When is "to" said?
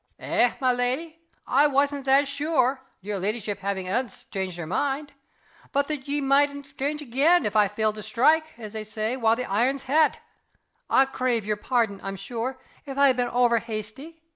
7.93-8.01